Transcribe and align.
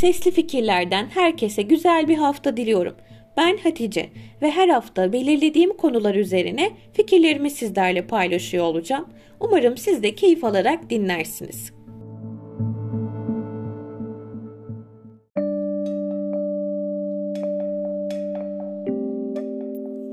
Sesli 0.00 0.30
fikirlerden 0.30 1.06
herkese 1.06 1.62
güzel 1.62 2.08
bir 2.08 2.16
hafta 2.16 2.56
diliyorum. 2.56 2.94
Ben 3.36 3.56
Hatice 3.56 4.10
ve 4.42 4.50
her 4.50 4.68
hafta 4.68 5.12
belirlediğim 5.12 5.76
konular 5.76 6.14
üzerine 6.14 6.70
fikirlerimi 6.92 7.50
sizlerle 7.50 8.06
paylaşıyor 8.06 8.64
olacağım. 8.64 9.08
Umarım 9.40 9.76
siz 9.76 10.02
de 10.02 10.14
keyif 10.14 10.44
alarak 10.44 10.90
dinlersiniz. 10.90 11.72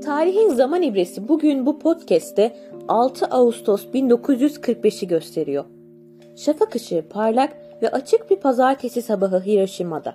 Tarihin 0.04 0.48
zaman 0.48 0.82
ibresi 0.82 1.28
bugün 1.28 1.66
bu 1.66 1.78
podcast'te 1.78 2.56
6 2.88 3.26
Ağustos 3.26 3.86
1945'i 3.86 5.08
gösteriyor. 5.08 5.64
Şafak 6.36 6.74
ışığı 6.74 7.04
parlak 7.10 7.67
ve 7.82 7.88
açık 7.90 8.30
bir 8.30 8.36
pazartesi 8.36 9.02
sabahı 9.02 9.40
Hiroşima'da. 9.40 10.14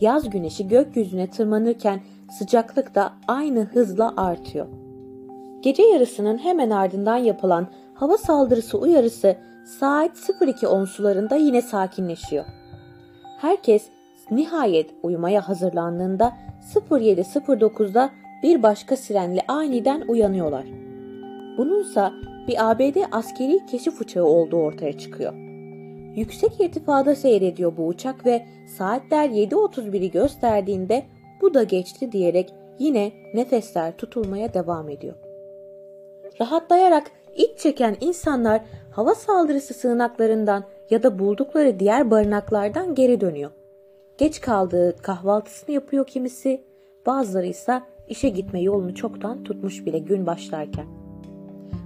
Yaz 0.00 0.30
güneşi 0.30 0.68
gökyüzüne 0.68 1.30
tırmanırken 1.30 2.00
sıcaklık 2.38 2.94
da 2.94 3.12
aynı 3.28 3.60
hızla 3.60 4.14
artıyor. 4.16 4.66
Gece 5.62 5.82
yarısının 5.82 6.38
hemen 6.38 6.70
ardından 6.70 7.16
yapılan 7.16 7.66
hava 7.94 8.16
saldırısı 8.16 8.78
uyarısı 8.78 9.36
saat 9.80 10.10
02.10 10.10 10.86
sularında 10.86 11.36
yine 11.36 11.62
sakinleşiyor. 11.62 12.44
Herkes 13.38 13.88
nihayet 14.30 14.90
uyumaya 15.02 15.48
hazırlandığında 15.48 16.32
07.09'da 16.74 18.10
bir 18.42 18.62
başka 18.62 18.96
sirenle 18.96 19.40
aniden 19.48 20.00
uyanıyorlar. 20.08 20.64
Bununsa 21.58 22.12
bir 22.48 22.70
ABD 22.70 22.96
askeri 23.12 23.66
keşif 23.66 24.00
uçağı 24.00 24.24
olduğu 24.24 24.56
ortaya 24.56 24.98
çıkıyor. 24.98 25.47
Yüksek 26.16 26.60
irtifada 26.60 27.14
seyrediyor 27.14 27.76
bu 27.76 27.86
uçak 27.86 28.26
ve 28.26 28.46
saatler 28.78 29.28
7.31'i 29.28 30.10
gösterdiğinde 30.10 31.04
bu 31.40 31.54
da 31.54 31.62
geçti 31.62 32.12
diyerek 32.12 32.54
yine 32.78 33.12
nefesler 33.34 33.96
tutulmaya 33.96 34.54
devam 34.54 34.88
ediyor. 34.88 35.14
Rahatlayarak 36.40 37.10
iç 37.36 37.58
çeken 37.58 37.96
insanlar 38.00 38.60
hava 38.90 39.14
saldırısı 39.14 39.74
sığınaklarından 39.74 40.64
ya 40.90 41.02
da 41.02 41.18
buldukları 41.18 41.80
diğer 41.80 42.10
barınaklardan 42.10 42.94
geri 42.94 43.20
dönüyor. 43.20 43.50
Geç 44.18 44.40
kaldığı 44.40 44.96
kahvaltısını 44.96 45.74
yapıyor 45.74 46.06
kimisi, 46.06 46.64
bazıları 47.06 47.46
ise 47.46 47.82
işe 48.08 48.28
gitme 48.28 48.60
yolunu 48.60 48.94
çoktan 48.94 49.44
tutmuş 49.44 49.86
bile 49.86 49.98
gün 49.98 50.26
başlarken. 50.26 50.97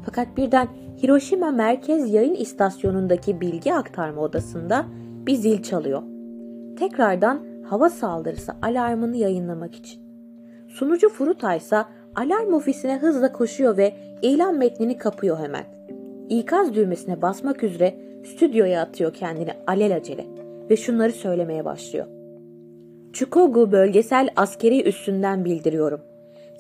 Fakat 0.04 0.36
birden 0.36 0.68
Hiroşima 1.02 1.50
Merkez 1.50 2.14
Yayın 2.14 2.34
İstasyonu'ndaki 2.34 3.40
bilgi 3.40 3.74
aktarma 3.74 4.20
odasında 4.20 4.86
bir 5.26 5.34
zil 5.34 5.62
çalıyor. 5.62 6.02
Tekrardan 6.78 7.40
hava 7.64 7.90
saldırısı 7.90 8.52
alarmını 8.62 9.16
yayınlamak 9.16 9.74
için. 9.74 10.02
Sunucu 10.68 11.08
Furuta 11.08 11.54
ise 11.54 11.84
alarm 12.14 12.52
ofisine 12.52 12.98
hızla 12.98 13.32
koşuyor 13.32 13.76
ve 13.76 13.94
ilan 14.22 14.58
metnini 14.58 14.98
kapıyor 14.98 15.38
hemen. 15.38 15.64
İkaz 16.28 16.74
düğmesine 16.74 17.22
basmak 17.22 17.62
üzere 17.62 17.94
stüdyoya 18.24 18.82
atıyor 18.82 19.14
kendini 19.14 19.50
alelacele 19.66 20.26
ve 20.70 20.76
şunları 20.76 21.12
söylemeye 21.12 21.64
başlıyor. 21.64 22.06
Chukogu 23.12 23.72
bölgesel 23.72 24.28
askeri 24.36 24.88
üssünden 24.88 25.44
bildiriyorum. 25.44 26.00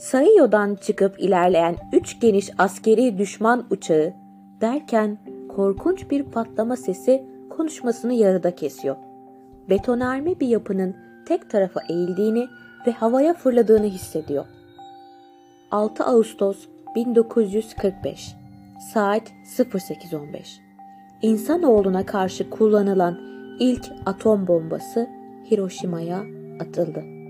Saiyo'dan 0.02 0.74
çıkıp 0.74 1.20
ilerleyen 1.20 1.76
üç 1.92 2.20
geniş 2.20 2.50
askeri 2.58 3.18
düşman 3.18 3.66
uçağı 3.70 4.12
derken 4.60 5.18
korkunç 5.48 6.10
bir 6.10 6.22
patlama 6.22 6.76
sesi 6.76 7.24
konuşmasını 7.50 8.14
yarıda 8.14 8.54
kesiyor. 8.54 8.96
Betonarme 9.70 10.40
bir 10.40 10.48
yapının 10.48 10.96
tek 11.26 11.50
tarafa 11.50 11.80
eğildiğini 11.88 12.46
ve 12.86 12.92
havaya 12.92 13.34
fırladığını 13.34 13.86
hissediyor. 13.86 14.44
6 15.70 16.04
Ağustos 16.04 16.66
1945 16.94 18.34
Saat 18.92 19.32
08.15 19.58 20.58
İnsanoğluna 21.22 22.06
karşı 22.06 22.50
kullanılan 22.50 23.18
ilk 23.60 23.92
atom 24.06 24.46
bombası 24.46 25.08
Hiroşima'ya 25.50 26.22
atıldı. 26.60 27.21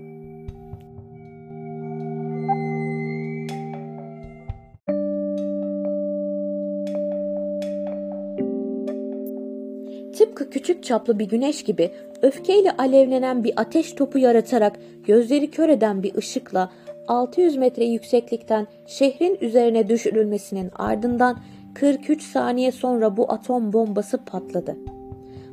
Çaplı 10.83 11.19
bir 11.19 11.25
güneş 11.25 11.63
gibi 11.63 11.91
öfkeyle 12.21 12.71
alevlenen 12.71 13.43
bir 13.43 13.53
ateş 13.55 13.93
topu 13.93 14.19
yaratarak 14.19 14.79
gözleri 15.07 15.51
kör 15.51 15.69
eden 15.69 16.03
bir 16.03 16.15
ışıkla 16.15 16.71
600 17.07 17.55
metre 17.57 17.85
yükseklikten 17.85 18.67
şehrin 18.87 19.37
üzerine 19.41 19.89
düşürülmesinin 19.89 20.71
ardından 20.75 21.37
43 21.73 22.23
saniye 22.23 22.71
sonra 22.71 23.17
bu 23.17 23.31
atom 23.31 23.73
bombası 23.73 24.17
patladı. 24.17 24.77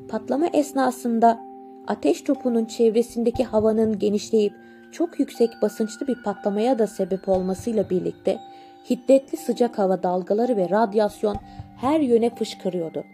Patlama 0.08 0.46
esnasında 0.46 1.41
ateş 1.86 2.22
topunun 2.22 2.64
çevresindeki 2.64 3.44
havanın 3.44 3.98
genişleyip 3.98 4.52
çok 4.92 5.20
yüksek 5.20 5.50
basınçlı 5.62 6.06
bir 6.06 6.22
patlamaya 6.22 6.78
da 6.78 6.86
sebep 6.86 7.28
olmasıyla 7.28 7.91
birlikte 7.91 8.38
hiddetli 8.91 9.38
sıcak 9.38 9.78
hava 9.78 10.02
dalgaları 10.02 10.56
ve 10.56 10.70
radyasyon 10.70 11.36
her 11.80 12.00
yöne 12.00 12.34
fışkırıyordu. 12.34 13.04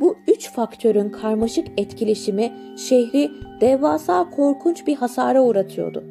Bu 0.00 0.16
üç 0.28 0.52
faktörün 0.52 1.10
karmaşık 1.10 1.66
etkileşimi 1.76 2.52
şehri 2.78 3.30
devasa 3.60 4.30
korkunç 4.30 4.86
bir 4.86 4.96
hasara 4.96 5.42
uğratıyordu. 5.42 6.04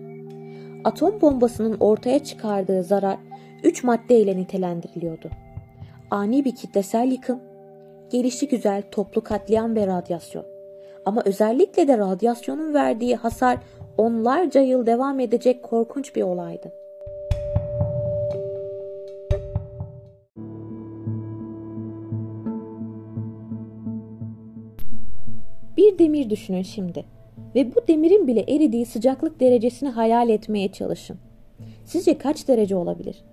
Atom 0.83 1.21
bombasının 1.21 1.77
ortaya 1.79 2.23
çıkardığı 2.23 2.83
zarar 2.83 3.17
üç 3.63 3.83
maddeyle 3.83 4.37
nitelendiriliyordu. 4.37 5.29
Ani 6.11 6.45
bir 6.45 6.55
kitlesel 6.55 7.11
yıkım, 7.11 7.39
gelişi 8.09 8.47
güzel 8.47 8.83
toplu 8.91 9.23
katliam 9.23 9.75
ve 9.75 9.87
radyasyon. 9.87 10.45
Ama 11.05 11.21
özellikle 11.25 11.87
de 11.87 11.97
radyasyonun 11.97 12.73
verdiği 12.73 13.15
hasar 13.15 13.57
onlarca 13.97 14.61
yıl 14.61 14.85
devam 14.85 15.19
edecek 15.19 15.63
korkunç 15.63 16.15
bir 16.15 16.21
olaydı. 16.21 16.71
Bir 25.77 25.99
demir 25.99 26.29
düşünün 26.29 26.61
şimdi 26.61 27.05
ve 27.55 27.75
bu 27.75 27.87
demirin 27.87 28.27
bile 28.27 28.41
eridiği 28.41 28.85
sıcaklık 28.85 29.39
derecesini 29.39 29.89
hayal 29.89 30.29
etmeye 30.29 30.71
çalışın. 30.71 31.17
Sizce 31.85 32.17
kaç 32.17 32.47
derece 32.47 32.75
olabilir? 32.75 33.23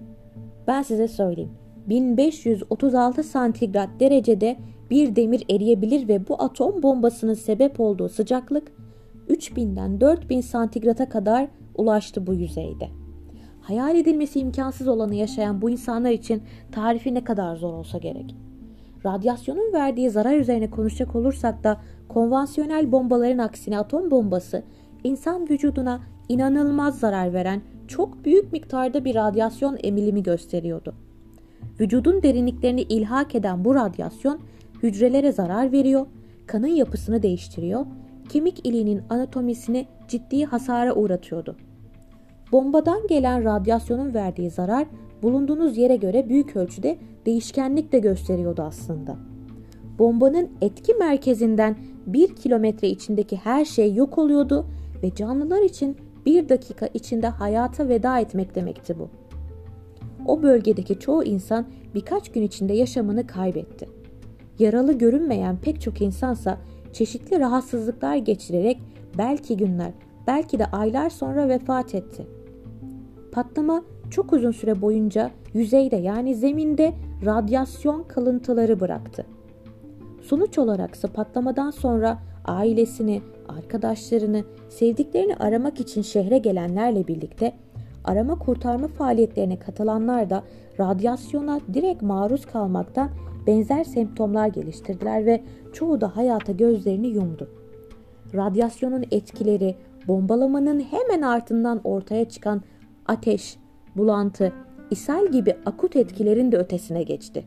Ben 0.66 0.82
size 0.82 1.08
söyleyeyim. 1.08 1.50
1536 1.88 3.22
santigrat 3.22 3.88
derecede 4.00 4.56
bir 4.90 5.16
demir 5.16 5.44
eriyebilir 5.50 6.08
ve 6.08 6.28
bu 6.28 6.42
atom 6.42 6.82
bombasının 6.82 7.34
sebep 7.34 7.80
olduğu 7.80 8.08
sıcaklık 8.08 8.72
3000'den 9.28 10.00
4000 10.00 10.40
santigrata 10.40 11.08
kadar 11.08 11.48
ulaştı 11.74 12.26
bu 12.26 12.34
yüzeyde. 12.34 12.88
Hayal 13.60 13.96
edilmesi 13.96 14.40
imkansız 14.40 14.88
olanı 14.88 15.14
yaşayan 15.14 15.62
bu 15.62 15.70
insanlar 15.70 16.10
için 16.10 16.42
tarifi 16.72 17.14
ne 17.14 17.24
kadar 17.24 17.56
zor 17.56 17.72
olsa 17.72 17.98
gerek. 17.98 18.34
Radyasyonun 19.06 19.72
verdiği 19.72 20.10
zarar 20.10 20.36
üzerine 20.36 20.70
konuşacak 20.70 21.16
olursak 21.16 21.64
da 21.64 21.80
konvansiyonel 22.08 22.92
bombaların 22.92 23.38
aksine 23.38 23.78
atom 23.78 24.10
bombası 24.10 24.62
insan 25.04 25.48
vücuduna 25.50 26.00
inanılmaz 26.28 26.98
zarar 26.98 27.32
veren 27.32 27.62
çok 27.88 28.24
büyük 28.24 28.52
miktarda 28.52 29.04
bir 29.04 29.14
radyasyon 29.14 29.78
emilimi 29.82 30.22
gösteriyordu. 30.22 30.94
Vücudun 31.80 32.22
derinliklerini 32.22 32.82
ilhak 32.82 33.34
eden 33.34 33.64
bu 33.64 33.74
radyasyon 33.74 34.40
hücrelere 34.82 35.32
zarar 35.32 35.72
veriyor, 35.72 36.06
kanın 36.46 36.66
yapısını 36.66 37.22
değiştiriyor, 37.22 37.86
kemik 38.28 38.66
iliğinin 38.66 39.02
anatomisini 39.10 39.86
ciddi 40.08 40.44
hasara 40.44 40.94
uğratıyordu. 40.94 41.56
Bombadan 42.52 43.06
gelen 43.06 43.44
radyasyonun 43.44 44.14
verdiği 44.14 44.50
zarar 44.50 44.86
bulunduğunuz 45.22 45.78
yere 45.78 45.96
göre 45.96 46.28
büyük 46.28 46.56
ölçüde 46.56 46.98
değişkenlik 47.26 47.92
de 47.92 47.98
gösteriyordu 47.98 48.62
aslında. 48.62 49.16
Bombanın 49.98 50.48
etki 50.60 50.94
merkezinden 50.94 51.76
bir 52.06 52.36
kilometre 52.36 52.88
içindeki 52.88 53.36
her 53.36 53.64
şey 53.64 53.94
yok 53.94 54.18
oluyordu 54.18 54.66
ve 55.02 55.14
canlılar 55.14 55.62
için 55.62 55.96
bir 56.26 56.48
dakika 56.48 56.86
içinde 56.94 57.28
hayata 57.28 57.88
veda 57.88 58.18
etmek 58.18 58.54
demekti 58.54 58.98
bu. 58.98 59.08
O 60.26 60.42
bölgedeki 60.42 60.98
çoğu 60.98 61.24
insan 61.24 61.66
birkaç 61.94 62.32
gün 62.32 62.42
içinde 62.42 62.72
yaşamını 62.72 63.26
kaybetti. 63.26 63.88
Yaralı 64.58 64.92
görünmeyen 64.92 65.56
pek 65.56 65.80
çok 65.80 66.00
insansa 66.00 66.58
çeşitli 66.92 67.40
rahatsızlıklar 67.40 68.16
geçirerek 68.16 68.82
belki 69.18 69.56
günler, 69.56 69.92
belki 70.26 70.58
de 70.58 70.66
aylar 70.66 71.10
sonra 71.10 71.48
vefat 71.48 71.94
etti. 71.94 72.26
Patlama 73.32 73.84
çok 74.14 74.32
uzun 74.32 74.50
süre 74.50 74.80
boyunca 74.80 75.30
yüzeyde 75.54 75.96
yani 75.96 76.34
zeminde 76.34 76.92
radyasyon 77.24 78.02
kalıntıları 78.02 78.80
bıraktı. 78.80 79.26
Sonuç 80.22 80.58
olarak 80.58 80.94
ise 80.94 81.08
patlamadan 81.08 81.70
sonra 81.70 82.18
ailesini, 82.44 83.22
arkadaşlarını, 83.48 84.44
sevdiklerini 84.68 85.36
aramak 85.36 85.80
için 85.80 86.02
şehre 86.02 86.38
gelenlerle 86.38 87.06
birlikte 87.06 87.52
arama 88.04 88.38
kurtarma 88.38 88.88
faaliyetlerine 88.88 89.58
katılanlar 89.58 90.30
da 90.30 90.42
radyasyona 90.80 91.60
direkt 91.74 92.02
maruz 92.02 92.46
kalmaktan 92.46 93.10
benzer 93.46 93.84
semptomlar 93.84 94.48
geliştirdiler 94.48 95.26
ve 95.26 95.42
çoğu 95.72 96.00
da 96.00 96.16
hayata 96.16 96.52
gözlerini 96.52 97.06
yumdu. 97.06 97.50
Radyasyonun 98.34 99.04
etkileri, 99.10 99.76
bombalamanın 100.08 100.80
hemen 100.80 101.22
ardından 101.22 101.80
ortaya 101.84 102.28
çıkan 102.28 102.62
ateş, 103.06 103.63
bulantı, 103.96 104.52
ishal 104.90 105.26
gibi 105.26 105.56
akut 105.66 105.96
etkilerin 105.96 106.52
de 106.52 106.58
ötesine 106.58 107.02
geçti. 107.02 107.44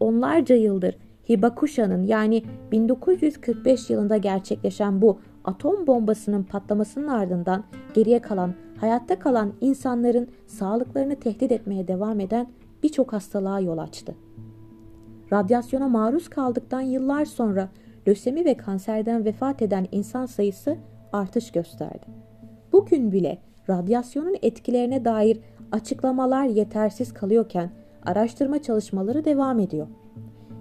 Onlarca 0.00 0.54
yıldır 0.54 0.96
Hibakusha'nın 1.28 2.02
yani 2.02 2.42
1945 2.72 3.90
yılında 3.90 4.16
gerçekleşen 4.16 5.02
bu 5.02 5.18
atom 5.44 5.86
bombasının 5.86 6.42
patlamasının 6.42 7.08
ardından 7.08 7.64
geriye 7.94 8.18
kalan, 8.18 8.54
hayatta 8.80 9.18
kalan 9.18 9.52
insanların 9.60 10.28
sağlıklarını 10.46 11.16
tehdit 11.16 11.52
etmeye 11.52 11.88
devam 11.88 12.20
eden 12.20 12.46
birçok 12.82 13.12
hastalığa 13.12 13.60
yol 13.60 13.78
açtı. 13.78 14.14
Radyasyona 15.32 15.88
maruz 15.88 16.28
kaldıktan 16.28 16.80
yıllar 16.80 17.24
sonra 17.24 17.68
lösemi 18.08 18.44
ve 18.44 18.56
kanserden 18.56 19.24
vefat 19.24 19.62
eden 19.62 19.86
insan 19.92 20.26
sayısı 20.26 20.76
artış 21.12 21.50
gösterdi. 21.50 22.06
Bugün 22.72 23.12
bile 23.12 23.38
radyasyonun 23.68 24.36
etkilerine 24.42 25.04
dair 25.04 25.40
açıklamalar 25.74 26.44
yetersiz 26.44 27.14
kalıyorken 27.14 27.70
araştırma 28.06 28.62
çalışmaları 28.62 29.24
devam 29.24 29.60
ediyor. 29.60 29.86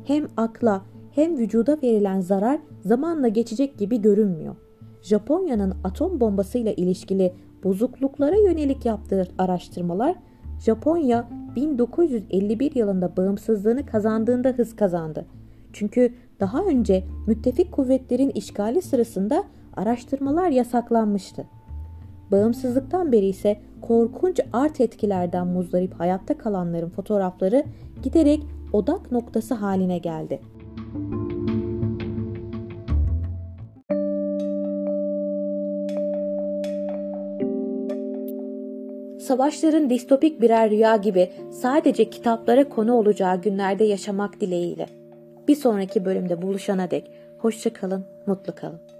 Hem 0.04 0.28
akla 0.38 0.82
hem 1.12 1.38
vücuda 1.38 1.78
verilen 1.84 2.20
zarar 2.20 2.60
zamanla 2.86 3.28
geçecek 3.28 3.78
gibi 3.78 4.02
görünmüyor. 4.02 4.56
Japonya'nın 5.02 5.76
atom 5.84 6.20
bombasıyla 6.20 6.72
ilişkili 6.72 7.34
bozukluklara 7.64 8.36
yönelik 8.36 8.86
yaptığı 8.86 9.28
araştırmalar 9.38 10.16
Japonya 10.60 11.30
1951 11.56 12.76
yılında 12.76 13.18
bağımsızlığını 13.18 13.86
kazandığında 13.86 14.50
hız 14.50 14.76
kazandı. 14.76 15.26
Çünkü 15.74 16.14
daha 16.40 16.64
önce 16.64 17.04
müttefik 17.28 17.72
kuvvetlerin 17.72 18.30
işgali 18.30 18.82
sırasında 18.82 19.44
araştırmalar 19.76 20.50
yasaklanmıştı. 20.50 21.46
Bağımsızlıktan 22.34 23.12
beri 23.12 23.26
ise 23.26 23.58
korkunç 23.82 24.40
art 24.54 24.82
etkilerden 24.82 25.48
muzdarip 25.48 25.94
hayatta 25.94 26.38
kalanların 26.38 26.90
fotoğrafları 26.90 27.64
giderek 28.04 28.40
odak 28.74 29.12
noktası 29.12 29.54
haline 29.54 29.98
geldi. 29.98 30.40
Savaşların 39.20 39.90
distopik 39.90 40.42
birer 40.42 40.70
rüya 40.70 40.96
gibi 40.96 41.30
sadece 41.52 42.10
kitaplara 42.10 42.70
konu 42.70 42.94
olacağı 42.94 43.42
günlerde 43.42 43.84
yaşamak 43.84 44.42
dileğiyle. 44.42 44.86
Bir 45.48 45.56
sonraki 45.56 46.06
bölümde 46.06 46.42
buluşana 46.42 46.92
dek 46.92 47.12
hoşça 47.38 47.74
kalın, 47.74 48.06
mutlu 48.26 48.56
kalın. 48.56 48.93